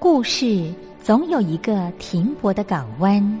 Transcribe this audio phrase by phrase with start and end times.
[0.00, 3.40] 故事总有一个停泊的港湾。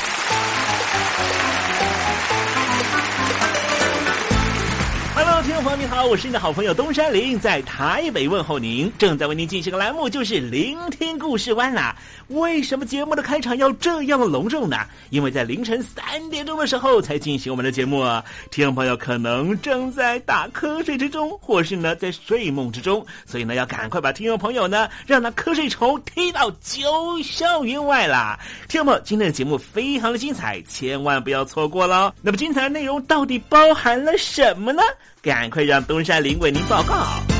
[5.61, 8.91] 众朋朋友你好，我是你的好朋友东山林，在台北问候您。
[8.97, 11.95] 正在为您进行的栏目就是聆听故事湾啦。
[12.31, 14.77] 为什么节目的开场要这样的隆重呢？
[15.09, 18.23] 因为在凌晨三点钟的时候才进行我们的节目啊。
[18.49, 26.81] 听众朋友可能正在打瞌睡之中，或是呢在睡梦之中，所以呢要赶快把听众朋友呢让那瞌睡虫踢到九
[27.19, 28.39] 霄云外啦。
[28.67, 32.13] 听众朋友，今天的节目非常的精彩，千万不要错过喽。
[32.21, 34.81] 那么精彩的内容到底包含了什么呢？
[35.21, 37.30] 赶快让东山林为您报告。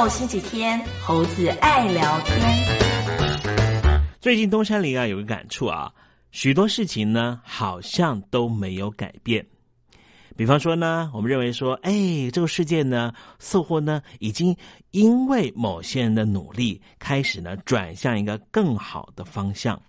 [0.00, 2.38] 六、星期天，猴子爱聊天。
[4.18, 5.92] 最近东山林啊有个感触啊，
[6.30, 9.44] 许多事情呢好像都没有改变。
[10.36, 11.92] 比方说呢，我们认为说，哎，
[12.32, 14.56] 这个世界呢，似乎呢，已经
[14.92, 19.80] 因为某些人的努力，开始呢，转向一个更好的方向。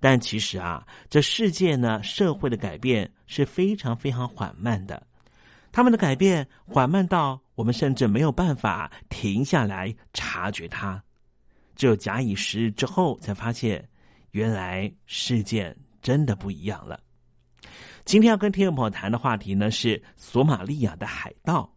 [0.00, 5.02] 但其实啊，这世界呢，社会的改变是非常非常缓慢的。
[5.72, 11.02] 他们的改变缓慢到我们甚至没有办法停下来察觉它。
[11.74, 13.88] 只有假以时日之后，才发现
[14.32, 17.00] 原来事件真的不一样了。
[18.04, 21.72] 今天要跟听众朋友谈的话题呢是索马利亚的海盗。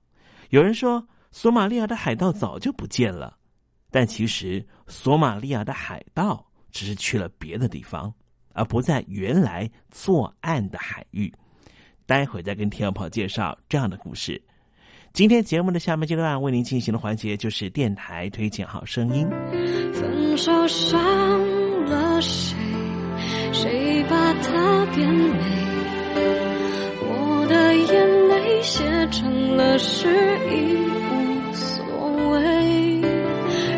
[0.49, 3.37] 有人说索马利亚的海盗早就不见了，
[3.91, 8.13] 但其实索马利亚的海盗只是去了别的地方，
[8.53, 11.33] 而不在原来作案的海域。
[12.05, 14.41] 待会再跟听众朋友介绍这样的故事。
[15.15, 19.25] 今天节目的下面阶段为您进行的环节就是电台推荐好声音。
[19.93, 22.53] 分手伤了谁？
[23.53, 25.39] 谁把它变美？
[26.99, 30.09] 我的眼泪写成了诗，
[30.51, 32.99] 已无所谓。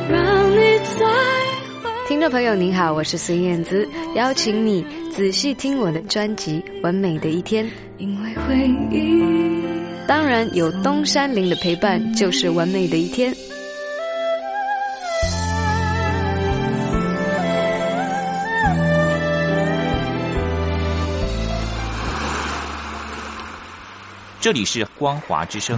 [0.09, 0.55] 让你
[0.97, 1.05] 再
[2.07, 7.63] 听众朋友您好，我是孙燕姿，邀请你仔细听我的专辑《完美的一天》，
[7.99, 8.57] 因为回
[8.89, 9.46] 忆。
[10.07, 13.35] 当然有东山林的陪伴，就是完美的一天。
[24.39, 25.77] 这里是光华之声。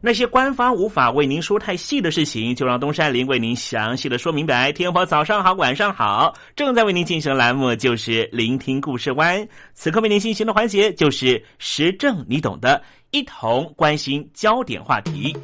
[0.00, 4.70] 那些官方无法为您说太细的事情，就让东山林为您详细的说明白。
[4.70, 9.44] 天婆早上好，晚上好，正在为您进行的栏目就是聆听故事湾。
[9.74, 15.36] 此刻为您进行的环节就是时政，你懂的，一同关心焦点话题。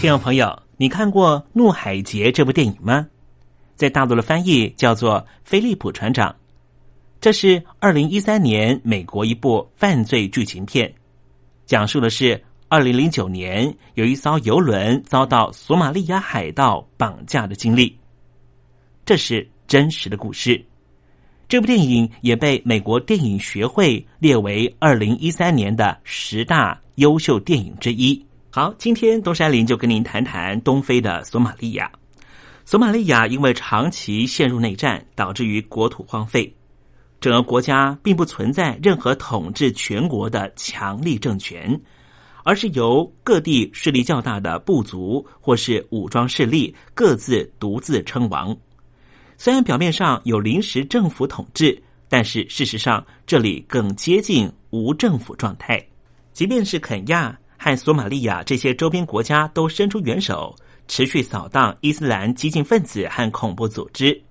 [0.00, 3.06] 听众朋友，你看过《怒海劫》这部电影吗？
[3.76, 6.30] 在大陆的翻译叫做《菲利普船长》。
[7.20, 10.92] 这是二零一三年美国一部犯罪剧情片，
[11.64, 17.96] 讲述的是二零零九年有一艘游轮遭到索马利亚海盗绑架的经历。
[19.06, 20.62] 这是真实的故事。
[21.48, 28.22] 这部电影也被美国电影学会列为二零一三年的十大优秀电影之一。
[28.50, 31.90] 好，今天东山林就跟您谈谈东非的索马利亚。
[32.66, 36.50] 索马利亚因为长期陷入内战，导致于国土荒废，
[37.20, 41.78] 整个国家并不存在任何统治全国的强力政权，
[42.42, 48.56] 而是由各地势力较大的部族或是武装势力各自独自称王。
[49.36, 55.86] 虽然表面上有临时政府统治，但是事实上这里更接近无政府状态。
[56.32, 60.56] 即便是肯亚和索马利亚这些周边国家都伸出援手，
[60.88, 64.22] 持续扫荡伊斯兰激进分子和恐怖组织，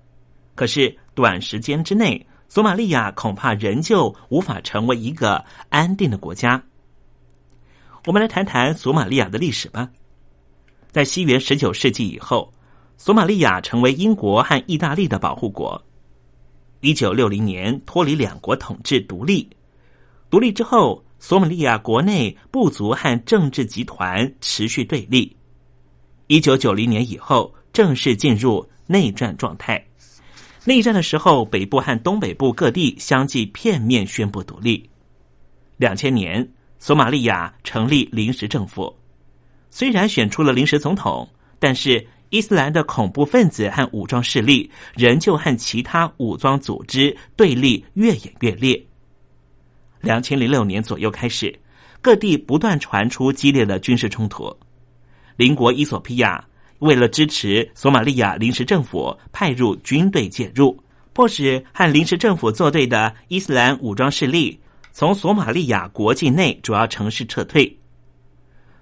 [0.54, 6.62] 可是短时间之内，索马利亚恐怕仍旧无法成为一个安定的国家。
[8.06, 9.90] 我们来谈谈索马利亚的历史吧。
[10.90, 12.52] 在西元十九世纪以后。
[12.96, 15.84] 索马利亚成为英国和意大利的保护国。
[16.80, 19.50] 一九六零年脱离两国统治独立，
[20.30, 25.36] 独立之后，索马利亚国内部族和政治集团持续对立。
[26.26, 29.84] 一九九零年以后，正式进入内战状态。
[30.64, 34.88] 内战的时候，北部和东北部各地相继片面宣布独立。
[35.76, 38.94] 两千年，索马利亚成立临时政府，
[39.70, 41.28] 虽然选出了临时总统，
[41.58, 42.06] 但是。
[42.30, 48.84] 伊斯兰的恐怖分子和武装势力仍旧和其他武装组织对立越演越烈。
[50.00, 51.56] 两千零六年左右开始，
[52.00, 54.52] 各地不断传出激烈的军事冲突。
[55.36, 56.44] 邻国伊索比亚
[56.78, 60.78] 为了支持索马利亚临时政府，派入军队介入，
[61.12, 64.60] 迫使和临时政府作对的伊斯兰武装势力
[64.92, 67.78] 从索马利亚国境内主要城市撤退。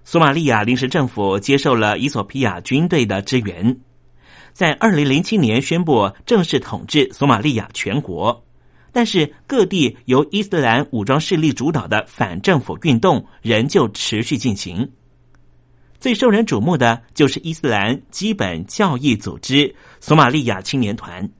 [0.04, 3.76] 索马利亚临时政府接受了伊索比亚军队的支援，
[4.52, 8.44] 在二零零七年宣布正式统治索马利亚全国，
[8.90, 14.90] 但是各地由伊斯兰武装势力主导的反政府运动仍旧持续进行。
[16.02, 21.30] 最受人瞩目的就是伊斯兰基本教义组织索马利亚青年团，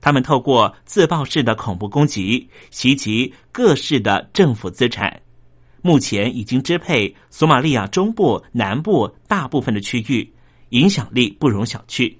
[0.00, 5.20] 他们透过自爆式的恐怖攻击袭击各市的政府资产。
[5.80, 10.32] 目前已经支配索马利亚中部、南部大部分的区域，
[10.68, 12.14] 影响力不容小觑。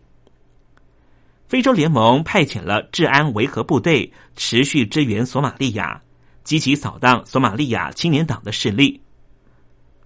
[1.47, 6.03] 非洲联盟派遣了治安维和部队，持续支援索马利亚，
[6.43, 9.01] 积极扫荡索马利亚青年党的势力。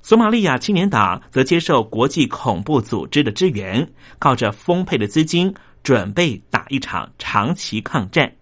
[0.06, 3.84] 索马利亚青年党则接受国际恐怖组织的支援，
[4.20, 8.32] 靠着丰沛的资金，准备打一场长期抗战。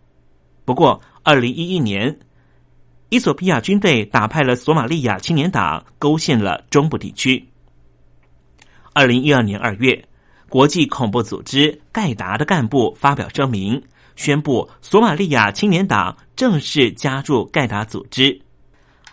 [0.67, 2.15] 不过，二零一一年。
[3.09, 7.43] 伊索比亚军队打败了索马利亚青年党，勾陷了中部地区。
[8.93, 10.07] 二零一二年二月，
[10.51, 13.83] 国际恐怖组织盖达的干部发表声明，
[14.17, 18.39] 宣布索马利亚青年党正式加入盖达组织。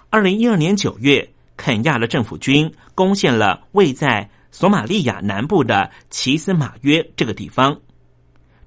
[0.10, 1.26] 二零一二年九月，
[1.62, 7.80] 肯亚的政府军攻陷了位在索马利亚南部的奇斯马约这个地方，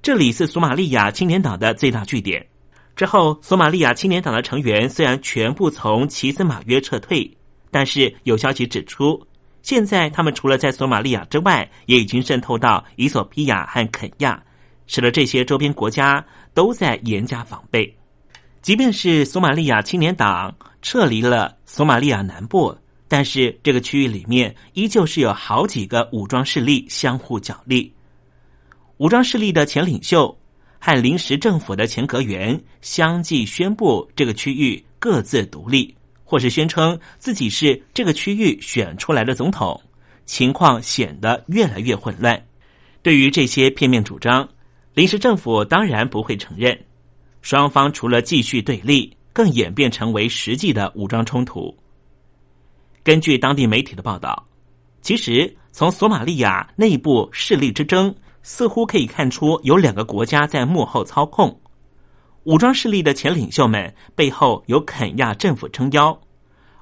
[0.01, 2.47] 这里是索马利亚青年党的最大据点。
[2.95, 7.29] 之后，索马利亚青年党的成员虽然全部从奇斯马约撤退，
[7.69, 9.21] 但是有消息指出，
[9.63, 14.41] 现在他们除了在索马利亚之外，也已经渗透到伊索比亚和肯亚，
[14.87, 16.25] 使得这些周边国家
[16.55, 17.93] 都在严加防备。
[18.63, 22.75] 即便是索马利亚青年党撤离了索马利亚南部，
[23.09, 27.93] 但是这个区域里面依旧是有好几个武装势力相互角力。
[28.99, 30.37] 武装势力的前领袖。
[30.87, 39.81] 和临时政府的前阁员相继宣布这个区域各自独立，或是宣称自己是这个区域选出来的总统，
[40.27, 42.39] 情况显得越来越混乱。
[43.01, 44.47] 对于这些片面主张，
[44.93, 46.79] 临时政府当然不会承认。
[47.41, 51.75] 双方除了继续对立，更演变成为实际的武装冲突。
[53.05, 54.45] 根据当地媒体的报道，
[55.01, 58.13] 其实从索马利亚内部势力之争。
[58.47, 61.59] 似乎可以看出，有两个国家在幕后操控
[62.43, 66.21] 武装势力的前领袖们背后有肯亚政府撑腰，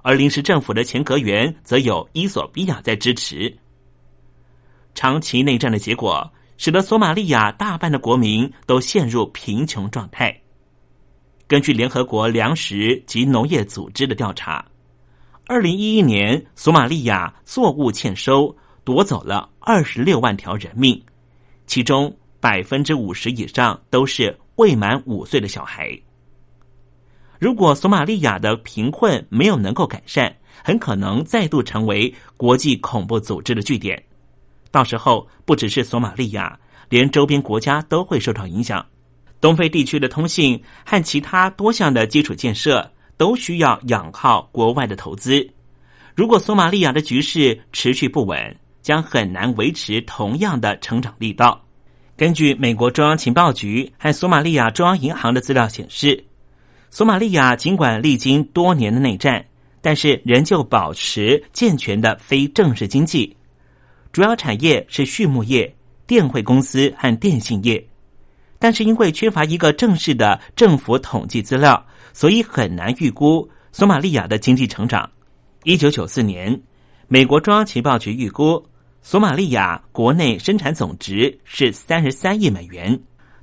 [0.03, 3.57] 而临时政府的前阁员则有伊索比亚在支持。
[4.93, 10.37] 长期内战的结果，使得索马利亚大半的国民都陷入贫穷状态。
[11.47, 14.67] 根据联合国粮食及农业组织的调查，
[15.47, 21.03] 二零一一年索马利亚作物欠收，夺走了二十六万条人命。
[21.67, 25.99] 其中百分之五十以上都是未满五岁的小孩。
[27.41, 34.01] 如果索马利亚的贫困没有能够改善，很可能再度成为国际恐怖组织的据点。
[34.71, 36.59] 到时候，不只是索马利亚，
[36.89, 38.85] 连周边国家都会受到影响。
[39.41, 42.89] 东非地区的通信和其他多项的基础建设
[43.23, 45.49] 都需要仰靠国外的投资。
[46.17, 51.65] 如果索马利亚的局势持续不稳，将很难维持同样的成长力道。
[52.17, 56.25] 根据美国中央情报局和索马利亚中央银行的资料显示。
[56.91, 59.47] 索马利亚尽管历经多年的内战，
[59.81, 63.37] 但是仍旧保持健全的非正式经济，
[64.11, 65.73] 主要产业是畜牧业、
[66.09, 67.87] 电汇公司和电信业。
[68.63, 75.11] 但是因为缺乏一个正式的政府统计资料，所以很难预估索马利亚的经济成长。
[75.65, 76.63] 一九九四年，
[77.09, 78.65] 美国中央情报局预估
[79.03, 82.97] 索马利亚国内生产总值是三十三亿美元。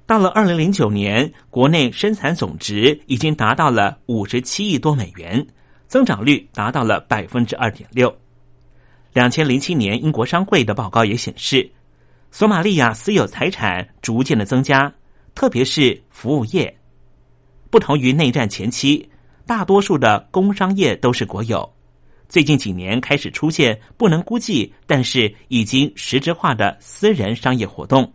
[0.05, 5.45] 到了二零零九年，国内生产总值已经达到了五十七亿多美元，
[5.85, 8.15] 增长率达到了百分之二点六。
[9.11, 11.69] 两千零七年，英国商会的报告也显示，
[12.31, 14.93] 索马利亚私有财产逐渐的增加，
[15.35, 16.75] 特别是服务业。
[17.69, 19.09] 不同于内战前期，
[19.45, 21.71] 大多数的工商业都是国有。
[22.27, 28.11] 最近几年开始出现不能估计，但是已经实质化的私人商业活动。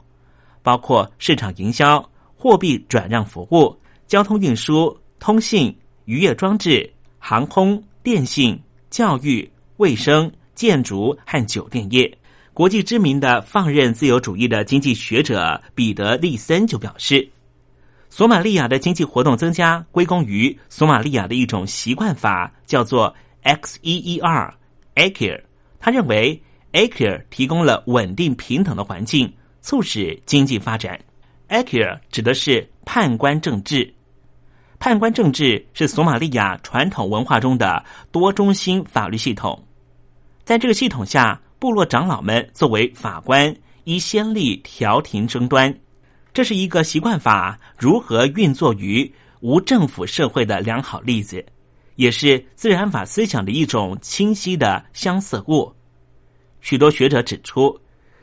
[0.63, 2.03] 包括市场营销、
[2.37, 12.19] 货币转让服务、交通运输、通信、渔业装置、航空、电信、教育、卫生、建筑和酒店业。
[12.55, 17.29] 国际知名的放任自由主义的经济学者彼得·利森就表示，
[18.09, 24.55] 索马利亚的经济活动增加归功于索马利亚的一种习惯法，叫做 X E E R
[24.95, 25.45] a k i r
[25.81, 29.31] 他认为 a k i r 提供了稳定平等的环境。
[29.61, 31.01] 促使经济发展
[31.49, 33.95] a k i r 指的是判官政治。
[34.79, 37.83] 判官政治是索马利亚传统文化中的
[38.13, 39.65] 多中心法律系统。
[40.45, 45.75] 在这个系统下，部落长老们作为法官，依先例调停争端。
[46.35, 51.43] 这是一个习惯法如何运作于无政府社会的良好例子，
[51.97, 55.73] 也是自然法思想的一种清晰的相似物。
[56.61, 57.81] 许多学者指出。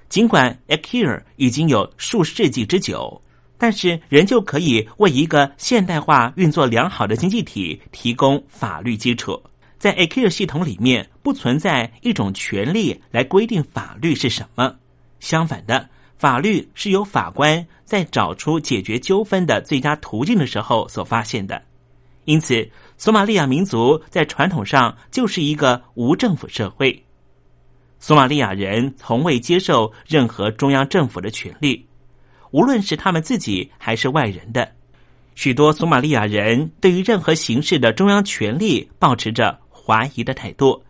[0.07, 3.20] 尽管 Akir 已经有数世纪之久，
[3.57, 9.42] 但是仍旧可以为一个现代化、运作良好的经济体提供法律基础。
[9.81, 14.75] 在 AKI 系统里面，不存在一种权利来规定法律是什么。
[15.20, 15.89] 相反的，
[16.20, 21.59] 法律是由法官在找出解决纠纷的最佳途径的时候所发现的。
[22.25, 27.03] 因此，索马利亚民族在传统上就是一个无政府社会。
[27.98, 31.87] 索马利亚人从未接受任何中央政府的权利，
[32.51, 34.74] 无论是他们自己还是外人的。
[35.33, 40.83] 许多索马利亚人对于任何形式的中央权力保持着怀疑的态度，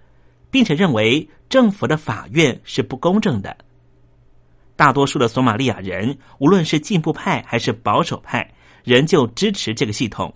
[0.50, 3.56] 并且认为政府的法院是不公正的。
[4.76, 8.52] 大多数的索马利亚人，无论是进步派还是保守派，
[8.84, 10.34] 仍旧支持这个系统。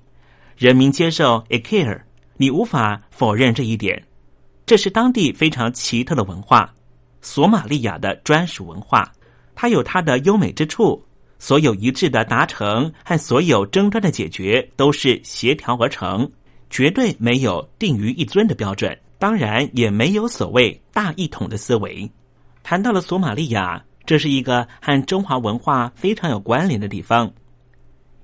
[0.55, 2.05] 人民接受 a k i r
[2.37, 4.01] 你无法否认这一点。
[4.65, 6.73] 这是当地非常奇特的文化，
[7.21, 9.11] 索马利亚的专属文化。
[9.55, 11.03] 它有它的优美之处，
[11.39, 16.29] 所有一致的达成和所有争端的解决都是协调而成，
[16.69, 22.09] 绝对没有定于一尊的标准，当然也没有所谓大一统的思维。
[22.63, 27.31] 谈到了索马利亚，这是一个和中华文化非常有关联的地方。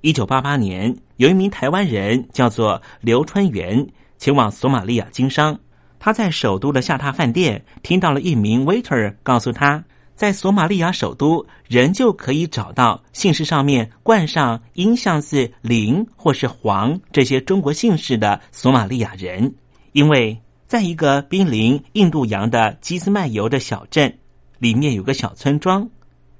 [0.01, 5.59] 一九八八年，有一名台湾人叫做刘春元，前往索马利亚经商。
[5.99, 9.83] 他在首都的下榻饭店听到了一名 waiter 告诉他，
[10.21, 19.51] 在索马利亚首都仍旧可以找到姓氏上面冠上音像字林或是黄这些中国姓氏的索马利亚人，
[19.93, 24.15] 因为在一个濒临印度洋的基斯麦尤的小镇
[24.59, 25.89] 里面有个小村庄，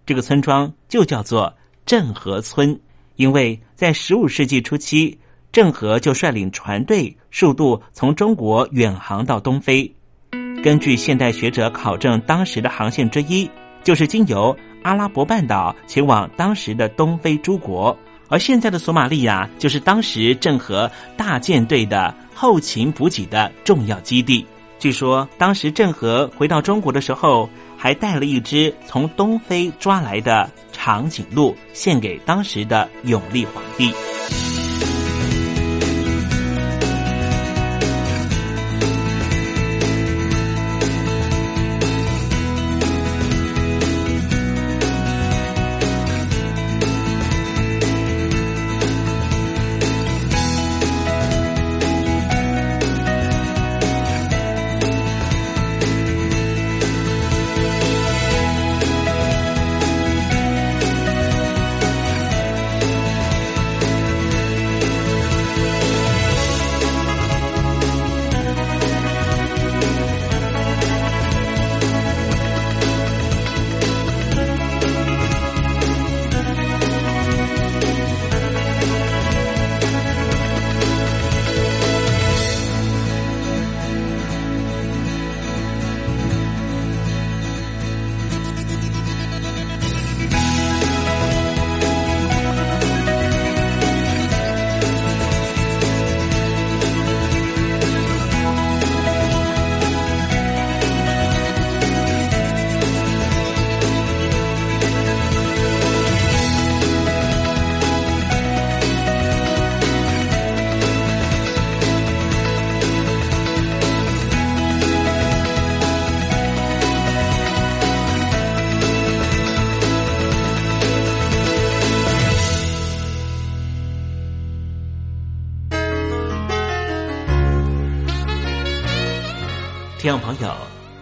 [0.06, 1.52] 这个村庄就叫做
[1.84, 2.80] 郑和村，
[3.16, 5.18] 因为在十五世纪初期。
[5.52, 9.92] 郑和就率领船队数度从中国远航到东非。
[10.64, 13.50] 根据现代学者考证，当时的航线之一
[13.84, 24.46] 就是经由阿拉伯半岛前往当时的东非诸国，而现在的索马利亚就是当时郑和大舰队的后勤补给的重要基地。
[24.80, 33.94] 据说，当时郑和回到中国的时候，还带了一只从东非抓来的长颈鹿，献给当时的永历皇帝。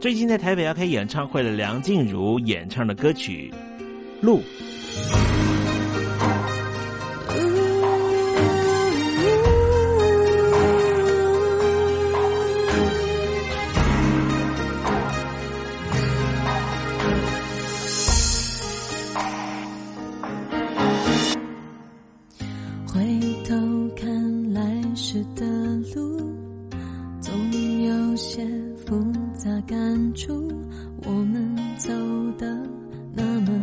[0.00, 3.52] 最近在台北要开演唱会的梁静茹演唱的歌曲
[4.24, 4.40] 《路》。
[30.30, 30.48] 路
[31.04, 31.88] 我们走
[32.38, 32.46] 的
[33.12, 33.59] 那么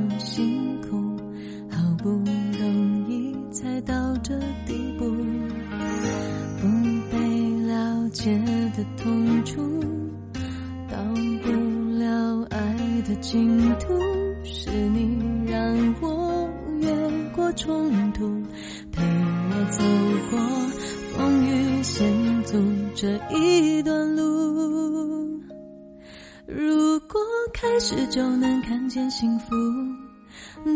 [29.09, 29.55] 幸福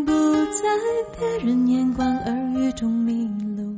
[0.06, 0.12] 不
[0.46, 0.64] 在
[1.18, 3.76] 别人眼光耳语中迷路，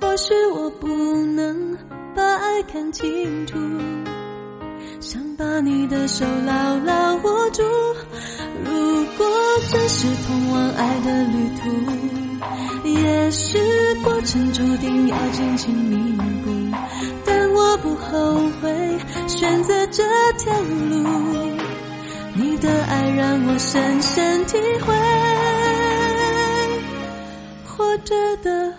[0.00, 0.88] 或许我不
[1.36, 1.76] 能
[2.14, 3.58] 把爱看清楚，
[4.98, 7.62] 想把你的手牢牢握住。
[8.64, 9.26] 如果
[9.70, 13.58] 这是通往爱的旅途，也许
[14.02, 16.50] 过程注定要荆棘密布，
[17.24, 20.02] 但我不后悔选择这
[20.38, 21.51] 条路。
[22.62, 24.94] 的爱让我深深体会
[27.64, 28.72] 活着的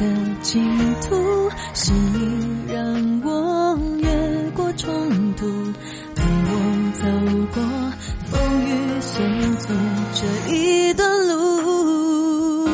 [0.00, 0.06] 的
[0.40, 0.62] 净
[1.02, 4.88] 土是你让我越过冲
[5.34, 5.46] 突
[6.16, 6.52] 陪我
[6.94, 7.04] 走
[7.52, 7.62] 过
[8.30, 9.68] 风雨险阻
[10.14, 12.64] 这一段路。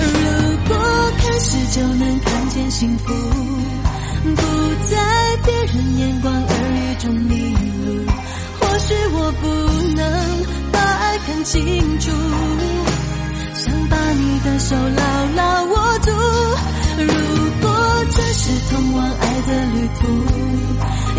[0.00, 0.76] 如果
[1.18, 3.14] 开始就能看见幸福
[4.34, 4.42] 不
[4.90, 8.04] 在别人眼光耳语中迷路
[8.58, 9.46] 或许我不
[9.94, 10.02] 能
[10.72, 12.10] 把爱看清楚
[13.54, 16.31] 想把你的手牢牢握住
[16.98, 17.06] 如
[17.60, 17.66] 果
[18.10, 20.00] 这是通往爱的旅途，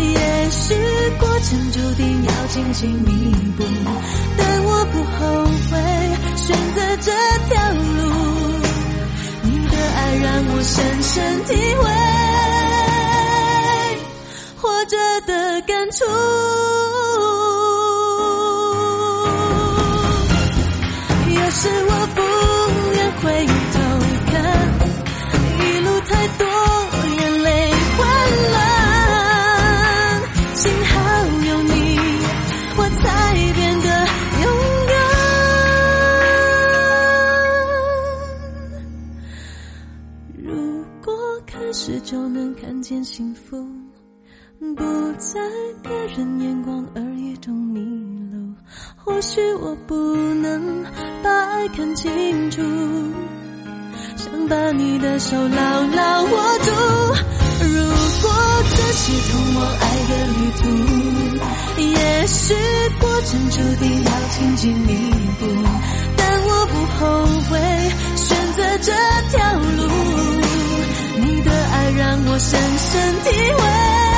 [0.02, 0.74] 也许
[1.18, 3.08] 过程注定要荆棘密
[3.56, 3.64] 布，
[4.36, 5.72] 但我不后悔
[6.36, 7.10] 选择这
[7.48, 7.78] 条路。
[9.42, 11.12] 你的爱让我深深
[11.44, 11.82] 体会
[14.56, 16.04] 活着的感触，
[21.30, 22.03] 也是我。
[49.74, 49.94] 我不
[50.36, 50.84] 能
[51.20, 52.62] 把爱看清楚，
[54.14, 56.70] 想把你的手牢牢握住。
[57.64, 57.82] 如
[58.22, 58.30] 果
[58.70, 60.62] 这是通往爱的旅途，
[61.82, 62.54] 也许
[63.00, 65.10] 过程注定要荆棘密
[65.40, 65.42] 布，
[66.16, 67.02] 但我不后
[67.50, 67.58] 悔
[68.14, 68.92] 选择这
[69.36, 69.82] 条路。
[71.18, 74.13] 你的爱让我深深体会。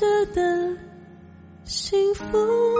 [0.00, 0.74] 舍得
[1.66, 2.79] 幸福。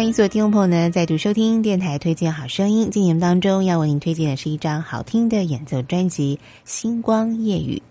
[0.00, 2.88] 欢迎所有听众朋友呢再度收听电台推荐好声音。
[2.90, 7.82] 今年当中要为您推荐的是一张好听的演奏专辑《星光夜雨》。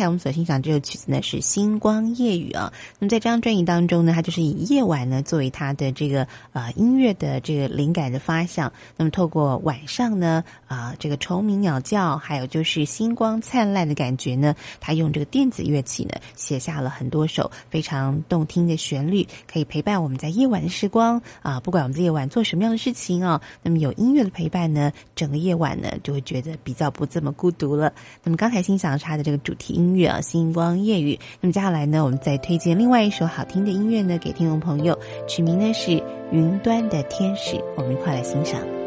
[0.00, 2.72] 才我们所欣赏这首曲子呢是《星光夜雨》啊。
[2.98, 8.72] 那么在这张专辑当中呢，它就是以夜晚呢作为它的这个呃音乐的这个灵感的发想。
[8.96, 21.60] 那么透过晚上呢啊这个虫鸣鸟叫，还有就是星光灿烂的感觉呢，他用这个电子乐器呢写下了很多首非常动听的旋律，可以陪伴我们在夜晚的时光啊。
[21.60, 27.92] 不管我们在夜晚做什么样的事情啊，那么有音乐的陪伴呢，整个夜晚呢就会觉得比较不这么孤独了。
[28.22, 31.14] 那么刚才欣赏他的这个主题音乐啊，《星光夜雨》。
[31.40, 35.90] 那么接下来呢，我们再推荐另外一首好听的音乐呢，给听众朋友，取名呢是
[36.32, 38.79] 《云端的天使》，我们一块来欣赏。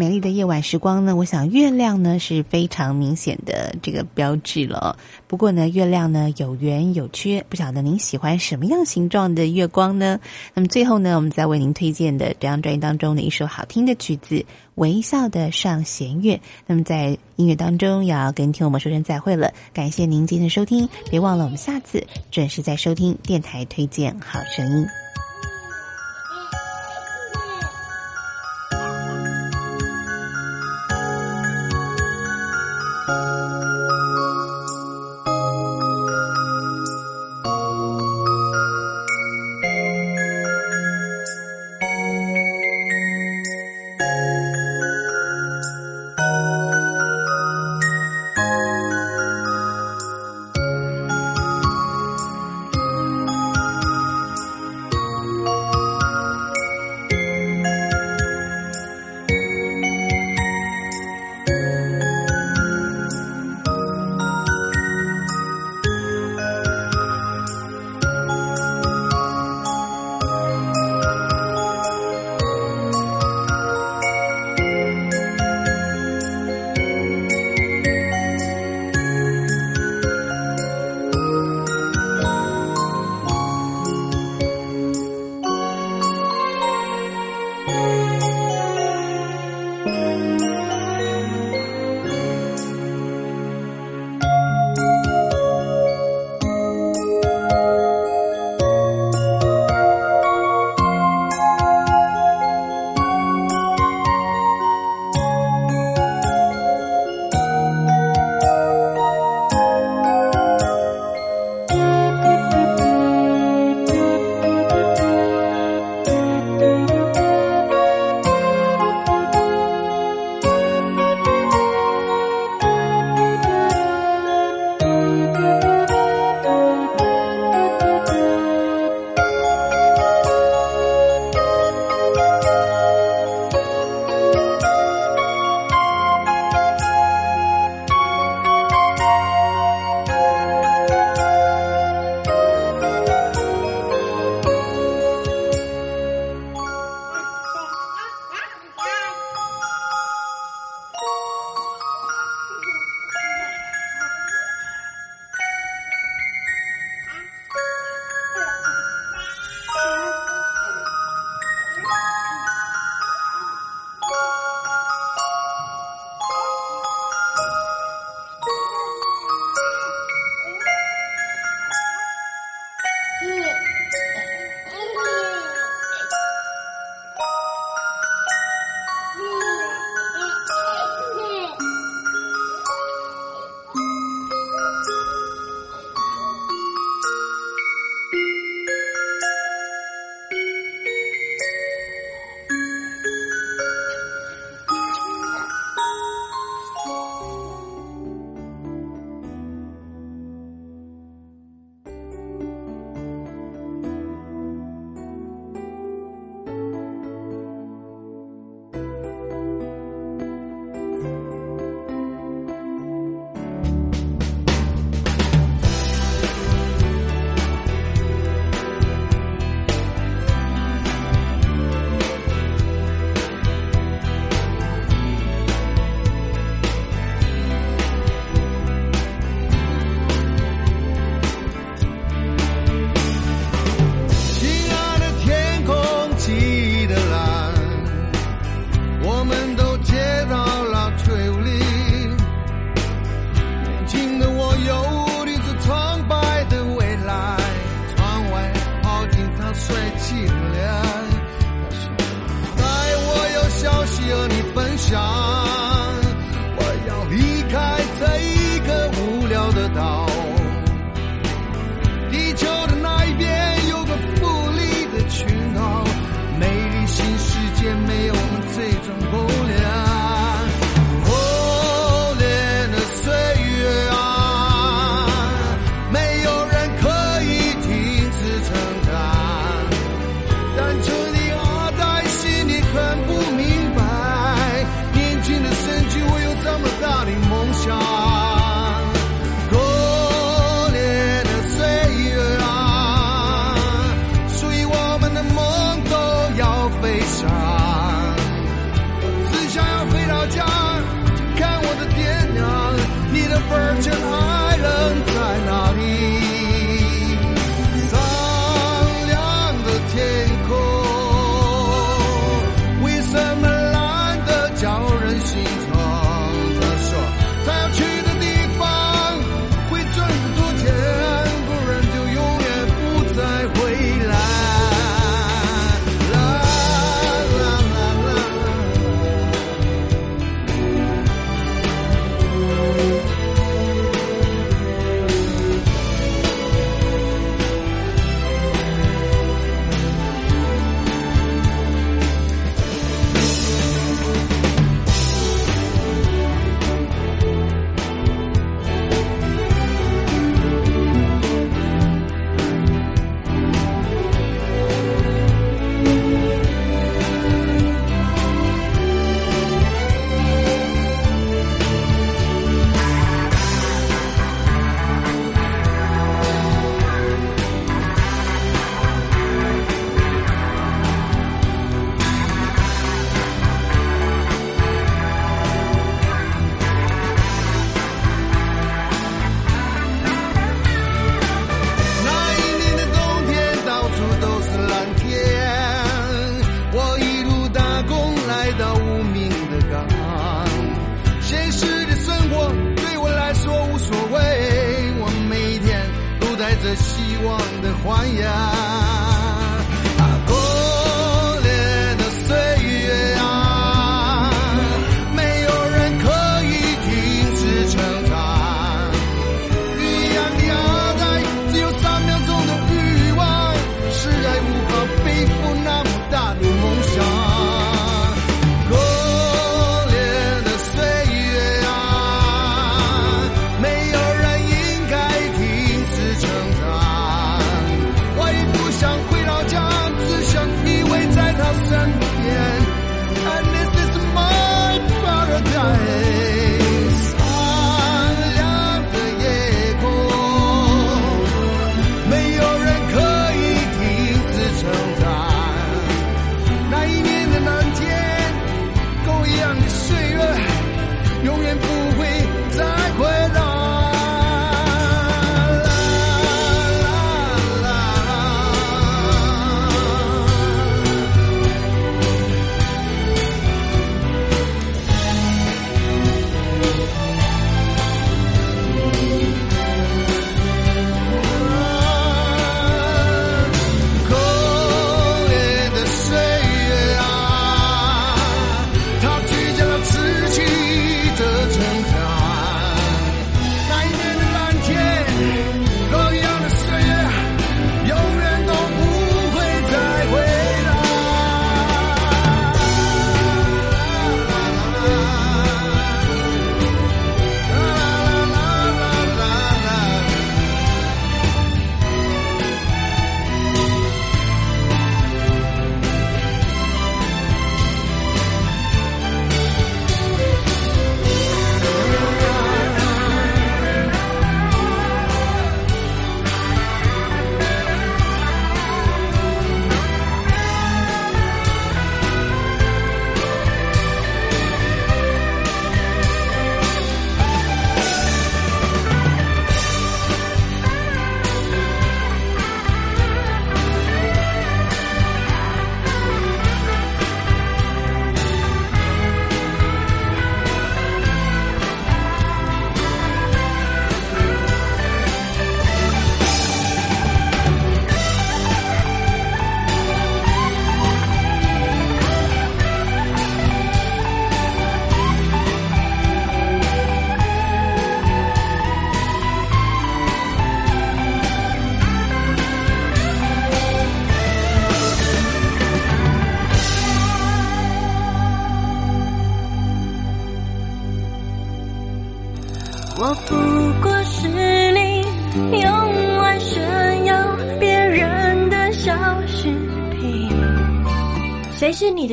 [0.00, 4.96] 美丽的夜晚时光呢，我想月亮呢是非常明显的这个标志了。
[5.26, 10.18] 不过呢，月亮呢有圆有缺，不晓得您喜欢什么样形状的月光呢？
[10.54, 14.36] 那么最后呢，我们再为您推荐的这张专辑当中的一首好听的曲子
[14.76, 16.34] 《微笑的上弦月》。
[16.66, 24.86] 那么在音乐当中要跟听友们说声再会了，感谢您今天的收听，别忘了我们下次准时在收听电台推荐好声音。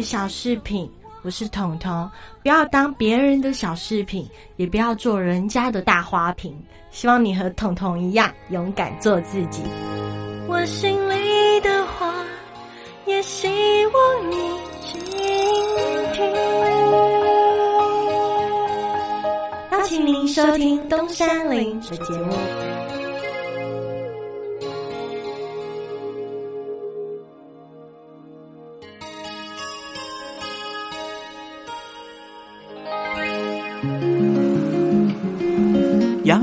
[0.07, 0.89] 小饰品？
[1.21, 2.09] 我是彤彤，
[2.41, 6.57] 不要当别人的小饰品，也不要做人家的大花瓶。
[6.91, 9.61] 希望你和彤彤一样，勇敢做自己。
[10.47, 12.13] 我心里的话，
[13.05, 13.49] 也希
[13.87, 14.37] 望你
[14.81, 14.97] 倾
[16.13, 16.25] 听。
[19.73, 22.76] 邀请您收听东山林的节目。